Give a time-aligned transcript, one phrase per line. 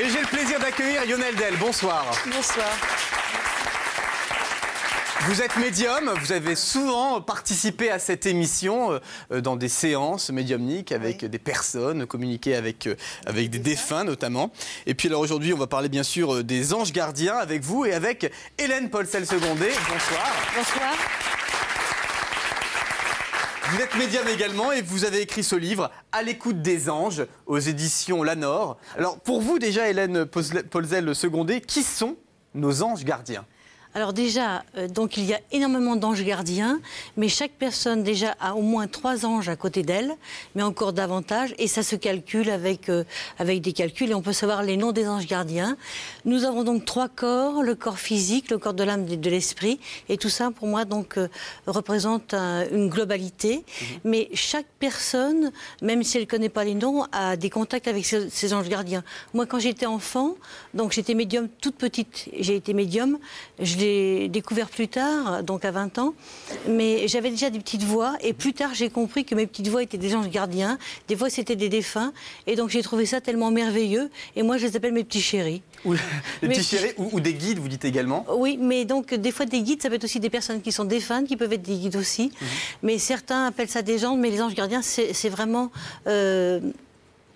[0.00, 1.56] Et j'ai le plaisir d'accueillir Lionel Del.
[1.58, 2.06] Bonsoir.
[2.24, 2.70] Bonsoir.
[5.26, 8.98] Vous êtes médium, vous avez souvent participé à cette émission
[9.30, 12.94] euh, dans des séances médiumniques avec des personnes, communiquer avec, euh,
[13.26, 14.50] avec des défunts notamment.
[14.86, 17.84] Et puis alors aujourd'hui, on va parler bien sûr euh, des anges gardiens avec vous
[17.84, 19.68] et avec Hélène Paulsel-Secondé.
[19.86, 20.32] Bonsoir.
[20.56, 20.94] Bonsoir.
[23.72, 27.58] Vous êtes médium également et vous avez écrit ce livre À l'écoute des anges aux
[27.60, 28.76] éditions Lanor.
[28.96, 32.16] Alors pour vous déjà, Hélène Paulsel-Secondé, qui sont
[32.54, 33.44] nos anges gardiens?
[33.92, 36.80] Alors déjà, euh, donc il y a énormément d'anges gardiens,
[37.16, 40.14] mais chaque personne déjà a au moins trois anges à côté d'elle,
[40.54, 43.02] mais encore davantage, et ça se calcule avec, euh,
[43.40, 45.76] avec des calculs, et on peut savoir les noms des anges gardiens.
[46.24, 49.80] Nous avons donc trois corps, le corps physique, le corps de l'âme et de l'esprit,
[50.08, 51.26] et tout ça pour moi donc euh,
[51.66, 53.86] représente une globalité, mhm.
[54.04, 55.50] mais chaque personne,
[55.82, 59.02] même si elle ne connaît pas les noms, a des contacts avec ces, anges gardiens.
[59.34, 60.36] Moi quand j'étais enfant,
[60.74, 63.18] donc j'étais médium toute petite, j'ai été médium,
[63.58, 66.14] je l'ai découvert plus tard, donc à 20 ans.
[66.68, 68.14] Mais j'avais déjà des petites voix.
[68.20, 70.78] Et plus tard, j'ai compris que mes petites voix étaient des anges gardiens.
[71.08, 72.12] Des fois, c'était des défunts.
[72.46, 74.10] Et donc, j'ai trouvé ça tellement merveilleux.
[74.36, 75.62] Et moi, je les appelle mes petits chéris.
[75.84, 79.62] les petits chéris ou, des guides, vous dites également Oui, mais donc, des fois, des
[79.62, 81.96] guides, ça peut être aussi des personnes qui sont défuntes, qui peuvent être des guides
[81.96, 82.32] aussi.
[82.40, 82.48] Mhm.
[82.82, 84.16] Mais certains appellent ça des gens.
[84.16, 85.70] Mais les anges gardiens, c'est vraiment.
[86.06, 86.60] Euh,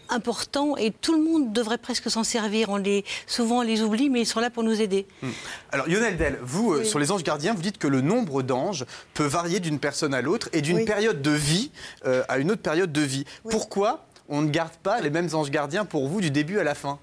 [0.08, 2.70] important et tout le monde devrait presque s'en servir.
[2.70, 5.06] On les, souvent on les oublie, mais ils sont là pour nous aider.
[5.22, 5.30] Hmm.
[5.72, 8.84] Alors Lionel Del, vous, euh, sur les anges gardiens, vous dites que le nombre d'anges
[9.14, 11.70] peut varier d'une personne à l'autre et d'une période de vie
[12.06, 13.24] euh, à une autre période de vie.
[13.50, 16.74] Pourquoi on ne garde pas les mêmes anges gardiens pour vous du début à la
[16.74, 16.98] fin?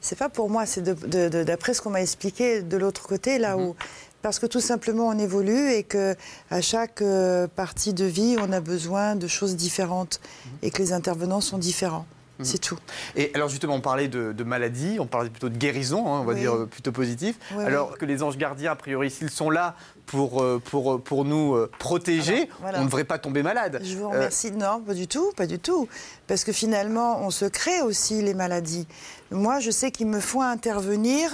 [0.00, 3.62] C'est pas pour moi, c'est d'après ce qu'on m'a expliqué de l'autre côté, là mhm.
[3.62, 3.76] où
[4.22, 6.16] parce que tout simplement on évolue et que
[6.50, 10.52] à chaque euh, partie de vie on a besoin de choses différentes mhm.
[10.62, 12.06] et que les intervenants sont différents.
[12.38, 12.44] Mhm.
[12.44, 12.78] C'est tout.
[13.16, 16.34] Et alors justement, on parlait de, maladie, on parlait plutôt de guérison, hein, on va
[16.34, 17.36] dire plutôt positif.
[17.56, 19.74] alors que les anges gardiens, a priori, s'ils sont là
[20.06, 23.80] pour, euh, pour, pour nous euh, protéger, on ne devrait pas tomber malade.
[23.82, 24.50] Je vous remercie.
[24.52, 25.88] Non, pas du tout, pas du tout.
[26.26, 28.86] Parce que finalement, on se crée aussi les maladies.
[29.30, 31.30] Moi, je sais qu'il me faut intervenir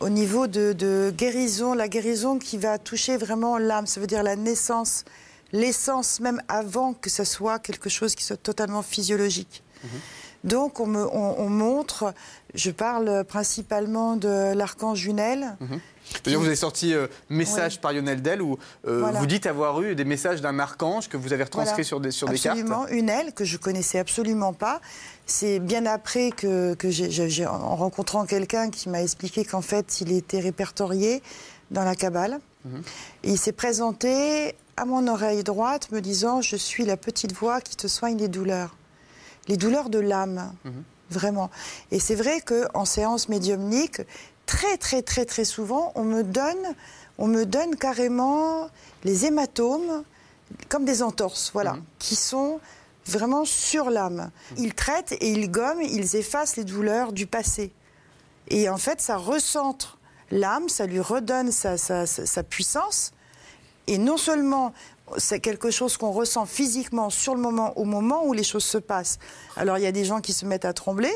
[0.00, 4.22] au niveau de, de guérison, la guérison qui va toucher vraiment l'âme, ça veut dire
[4.22, 5.04] la naissance,
[5.52, 9.62] l'essence même avant que ce soit quelque chose qui soit totalement physiologique.
[9.84, 9.90] Mhm.
[10.46, 10.86] Donc on,
[11.48, 12.14] montre,
[12.54, 15.56] je parle principalement de l'archange Junel.
[15.60, 15.80] Mhm.
[16.24, 19.96] D'ailleurs, vous avez sorti euh, message par Lionel Del où euh, vous dites avoir eu
[19.96, 22.58] des messages d'un archange que vous avez retranscrit sur, des, sur des cartes.
[22.58, 24.80] Absolument, Unel, que je connaissais absolument pas.
[25.26, 30.38] C'est bien après que, j'ai, en rencontrant quelqu'un qui m'a expliqué qu'en fait, il était
[30.38, 31.22] répertorié
[31.72, 32.38] dans la Kabbale.
[32.64, 32.82] Mhm.
[33.22, 37.76] il s'est présenté à mon oreille droite me disant Je suis la petite voix qui
[37.76, 38.76] te soigne les douleurs
[39.48, 40.82] les douleurs de l'âme, mhm.
[41.10, 41.50] vraiment.
[41.90, 44.02] Et c'est vrai qu'en séance médiumnique,
[44.46, 46.74] très très très très souvent, on me donne,
[47.18, 48.68] on me donne carrément
[49.04, 50.04] les hématomes
[50.68, 51.82] comme des entorses, voilà, mhm.
[51.98, 52.60] qui sont
[53.06, 54.30] vraiment sur l'âme.
[54.52, 54.56] Mhm.
[54.58, 57.72] Ils traitent et ils gomment, ils effacent les douleurs du passé.
[58.48, 59.98] Et en fait, ça recentre
[60.30, 63.12] l'âme, ça lui redonne sa, sa puissance.
[63.88, 64.72] Et non seulement
[65.16, 68.78] c'est quelque chose qu'on ressent physiquement sur le moment, au moment où les choses se
[68.78, 69.18] passent.
[69.56, 71.12] Alors il y a des gens qui se mettent à trembler,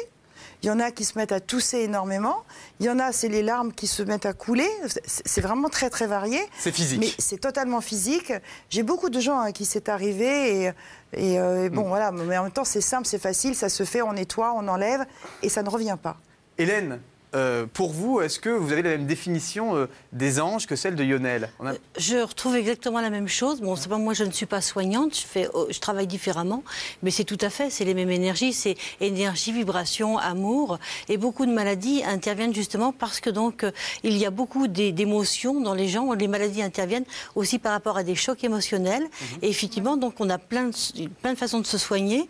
[0.62, 2.45] il y en a qui se mettent à tousser énormément.
[2.81, 4.69] Il y en a, c'est les larmes qui se mettent à couler.
[5.06, 6.39] C'est vraiment très, très varié.
[6.59, 7.01] C'est physique.
[7.01, 8.33] Mais c'est totalement physique.
[8.69, 10.65] J'ai beaucoup de gens à qui c'est arrivé.
[10.65, 10.72] Et,
[11.15, 11.89] et, euh, bon, mm.
[11.89, 12.11] voilà.
[12.12, 13.55] Mais en même temps, c'est simple, c'est facile.
[13.55, 15.07] Ça se fait, on nettoie, on enlève.
[15.43, 16.19] Et ça ne revient pas.
[16.59, 17.01] Hélène,
[17.34, 20.96] euh, pour vous, est-ce que vous avez la même définition euh, des anges que celle
[20.96, 21.50] de Lionel?
[21.62, 23.60] Euh, Je retrouve exactement la même chose.
[23.60, 26.64] Bon, c'est pas moi, je ne suis pas soignante, je, fais, je travaille différemment,
[27.02, 31.46] mais c'est tout à fait, c'est les mêmes énergies, c'est énergie, vibration, amour, et beaucoup
[31.46, 33.64] de maladies interviennent justement parce que donc
[34.02, 36.12] il y a beaucoup d'émotions dans les gens.
[36.12, 39.38] Les maladies interviennent aussi par rapport à des chocs émotionnels, mhm.
[39.42, 42.28] et effectivement, donc on a plein de, plein de façons de se soigner.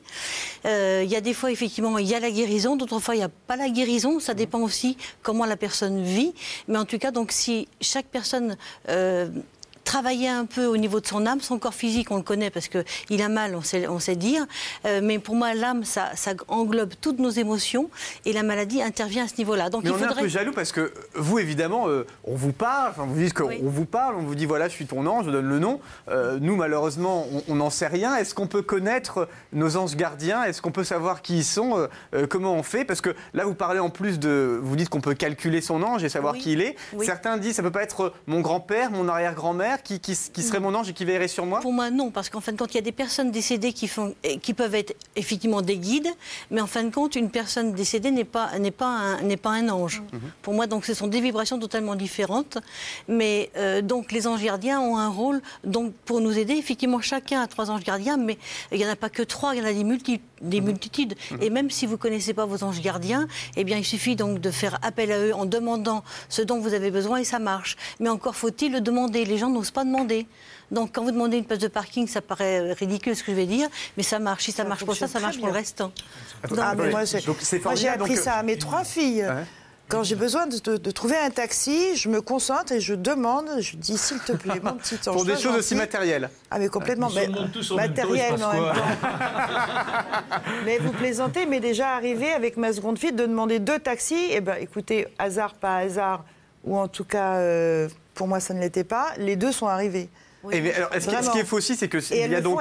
[0.64, 3.24] il y a des fois effectivement il y a la guérison, d'autres fois il n'y
[3.24, 4.89] a pas la guérison, ça dépend aussi
[5.22, 6.34] comment la personne vit.
[6.68, 8.56] Mais en tout cas, donc si chaque personne
[8.88, 9.28] euh,
[9.90, 11.40] travailler un peu au niveau de son âme.
[11.40, 14.46] Son corps physique, on le connaît parce qu'il a mal, on sait, on sait dire.
[14.84, 17.90] Euh, mais pour moi, l'âme, ça, ça, englobe toutes nos émotions
[18.24, 19.68] et la maladie intervient à ce niveau-là.
[19.68, 22.90] Donc mais on est un peu jaloux parce que vous, évidemment, euh, on vous parle,
[22.90, 25.30] enfin, vous dites qu'on vous parle, on vous dit voilà, je suis ton ange, je
[25.32, 25.80] donne le nom.
[26.08, 28.14] Euh, nous, malheureusement, on n'en sait rien.
[28.14, 30.44] Est-ce qu'on peut connaître nos anges gardiens?
[30.44, 31.88] Est-ce qu'on peut savoir qui ils sont?
[32.28, 32.84] Comment on fait?
[32.84, 34.60] Parce que là, vous parlez en plus de.
[34.62, 36.76] Vous dites qu'on peut calculer son ange et savoir qui il est.
[37.02, 40.88] Certains disent ça peut pas être mon grand-père, mon arrière-grand-mère qui, qui, serait mon ange
[40.88, 41.60] et qui veillerait sur moi?
[41.60, 43.88] Pour moi, non, parce qu'en fin de compte, il y a des personnes décédées qui,
[43.88, 46.08] font, qui peuvent être effectivement des guides,
[46.50, 49.68] mais en fin de compte, une personne décédée n'est pas, n'est pas, un, pas un
[49.68, 50.02] ange.
[50.12, 50.20] Mhm.
[50.42, 52.58] Pour moi, donc, ce sont des vibrations totalement différentes.
[53.08, 56.54] Mais euh, donc, les anges gardiens ont un rôle donc, pour nous aider.
[56.54, 58.38] Effectivement, chacun a trois anges gardiens, mais
[58.72, 60.66] il n'y en a pas que trois, il y en a des, multi, des mhm.
[60.66, 61.14] multitudes.
[61.30, 61.42] Mhm.
[61.42, 64.40] Et même si vous ne connaissez pas vos anges gardiens, eh bien, il suffit donc
[64.40, 67.76] de faire appel à eux en demandant ce dont vous avez besoin et ça marche.
[67.98, 69.24] Mais encore faut-il le demander.
[69.24, 70.26] Les gens n'osent pas demander.
[70.70, 73.46] Donc, quand vous demandez une place de parking, ça paraît ridicule ce que je vais
[73.46, 74.44] dire, mais ça marche.
[74.44, 75.92] Si ça, marche pour ça, ça marche pour le restant.
[76.58, 77.02] Ah, moi,
[77.74, 79.26] j'ai appris ça à mes trois filles.
[79.90, 83.98] Quand j'ai besoin de, trouver un taxi, je me concentre et je demande, je dis
[83.98, 85.16] s'il te plaît, mon petit ange.
[85.16, 86.30] Pour des choses aussi matérielles.
[86.48, 87.28] Ah mais complètement, mais
[87.74, 88.80] matériel en même temps.
[90.64, 94.36] mais vous plaisantez, mais déjà arrivé avec ma seconde fille de demander deux taxis, et
[94.36, 96.24] eh ben écoutez, hasard pas hasard,
[96.64, 100.08] ou en tout cas euh, pour moi ça ne l'était pas, les deux sont arrivés
[100.42, 102.60] ce, qui est faux aussi, c'est que il y a donc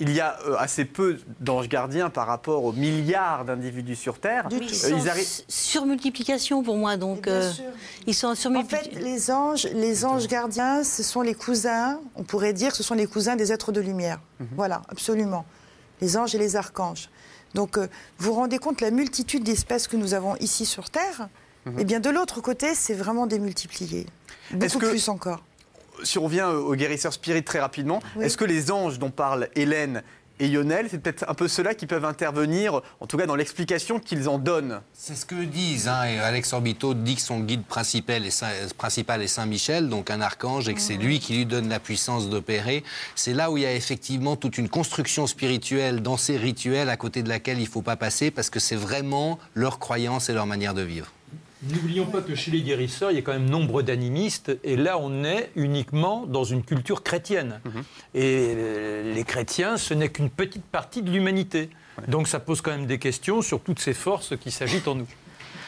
[0.00, 4.48] il y a euh, assez peu d'anges gardiens par rapport aux milliards d'individus sur Terre.
[4.50, 5.42] ils, sont arrivent...
[5.46, 7.50] sur multiplication pour moi, donc euh,
[8.06, 12.00] ils sont sur En fait, les anges, les anges gardiens, ce sont les cousins.
[12.16, 14.20] On pourrait dire ce sont les cousins des êtres de lumière.
[14.40, 14.48] Mhm.
[14.56, 15.44] Voilà, absolument.
[16.00, 17.10] Les anges et les archanges.
[17.54, 17.88] Donc, euh,
[18.18, 21.28] vous vous rendez compte la multitude d'espèces que nous avons ici sur Terre?
[21.66, 21.76] Mhm.
[21.78, 24.06] Eh bien, de l'autre côté, c'est vraiment démultiplié.
[24.52, 25.42] Beaucoup plus encore
[26.02, 30.02] si on revient au guérisseur spirit très rapidement, est-ce que les anges dont parlent Hélène
[30.40, 33.98] et Lionel, c'est peut-être un peu ceux-là qui peuvent intervenir, en tout cas dans l'explication
[33.98, 34.80] qu'ils en donnent?
[34.92, 35.88] C'est ce que disent.
[35.88, 40.10] Hein, et Alex Orbito dit que son guide principal est, Saint, principal est Saint-Michel, donc
[40.10, 42.84] un archange, et que c'est lui qui lui donne la puissance d'opérer.
[43.16, 46.96] C'est là où il y a effectivement toute une construction spirituelle dans ces rituels à
[46.96, 50.34] côté de laquelle il ne faut pas passer, parce que c'est vraiment leur croyance et
[50.34, 51.08] leur manière de vivre.
[51.62, 54.98] N'oublions pas que chez les guérisseurs, il y a quand même nombre d'animistes, et là,
[54.98, 57.60] on est uniquement dans une culture chrétienne.
[57.64, 57.82] Mhm.
[58.14, 58.54] Et
[59.14, 61.70] les chrétiens, ce n'est qu'une petite partie de l'humanité.
[62.06, 65.08] Donc ça pose quand même des questions sur toutes ces forces qui s'agitent en nous.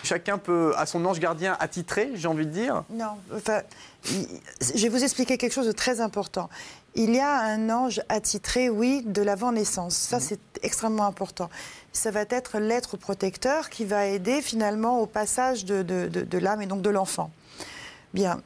[0.02, 3.60] Chacun peut, à son ange gardien attitré, j'ai envie de dire Non, enfin,
[4.04, 6.48] je vais vous expliquer quelque chose de très important.
[6.94, 9.94] Il y a un ange attitré, oui, de l'avant-naissance.
[9.94, 10.22] Ça, mhm.
[10.22, 11.50] c'est extrêmement important
[11.92, 16.82] ça va être l'être protecteur qui va aider finalement au passage de, l'âme et donc
[16.82, 17.30] de l'enfant.
[18.14, 18.40] Bien.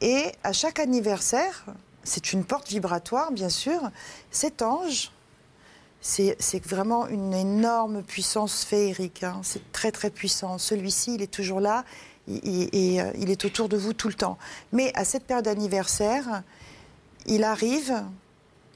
[0.00, 1.64] Et à chaque anniversaire,
[2.02, 3.80] c'est une porte vibratoire, bien sûr,
[4.30, 5.12] cet ange,
[6.02, 9.22] c'est vraiment une énorme puissance féerique.
[9.22, 9.40] Hein.
[9.42, 10.58] C'est très très puissant.
[10.58, 11.84] Celui-ci, il est toujours là,
[12.28, 14.36] et euh, il est autour de vous tout le temps.
[14.72, 16.42] Mais à cette période d'anniversaire,
[17.26, 18.02] il arrive,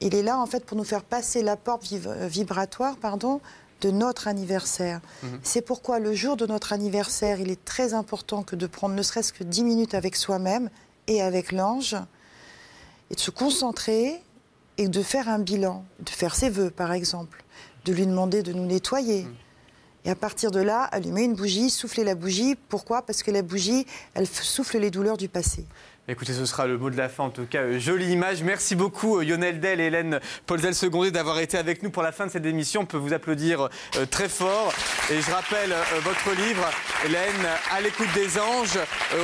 [0.00, 3.40] il est là en fait pour nous faire passer la porte vibratoire, pardon,
[3.80, 5.00] de notre anniversaire.
[5.22, 5.40] Mhm.
[5.42, 9.02] C'est pourquoi le jour de notre anniversaire, il est très important que de prendre ne
[9.02, 10.70] serait-ce que 10 minutes avec soi-même
[11.08, 11.96] et avec l'ange,
[13.10, 14.22] et de se concentrer
[14.78, 17.44] et de faire un bilan, de faire ses voeux par exemple,
[17.84, 19.24] de lui demander de nous nettoyer.
[19.24, 19.34] Mhm.
[20.04, 22.54] Et à partir de là, allumer une bougie, souffler la bougie.
[22.68, 23.02] Pourquoi?
[23.02, 25.64] Parce que la bougie, elle souffle les douleurs du passé.
[26.08, 27.62] Écoutez, ce sera le mot de la fin en tout cas.
[27.62, 28.44] Euh, jolie image.
[28.44, 32.12] Merci beaucoup euh, Lionel Del et Hélène Polzel Secondé d'avoir été avec nous pour la
[32.12, 32.82] fin de cette émission.
[32.82, 34.72] On peut vous applaudir euh, très fort.
[35.10, 35.74] Et je rappelle
[36.04, 36.64] votre livre,
[37.04, 38.78] Hélène, à l'écoute des anges,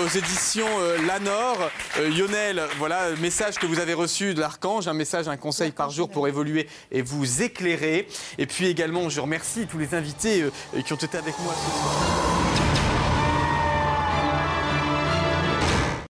[0.05, 0.67] aux éditions
[1.07, 1.71] Lanor.
[2.17, 6.09] Lionel, voilà, message que vous avez reçu de l'archange, un message, un conseil par jour
[6.09, 8.07] pour évoluer et vous éclairer.
[8.39, 10.45] Et puis également, je remercie tous les invités
[10.85, 12.32] qui ont été avec moi ce soir.